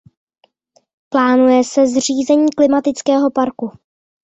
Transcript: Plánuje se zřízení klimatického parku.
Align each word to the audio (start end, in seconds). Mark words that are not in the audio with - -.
Plánuje 1.09 1.63
se 1.63 1.87
zřízení 1.87 2.51
klimatického 2.57 3.31
parku. 3.31 3.71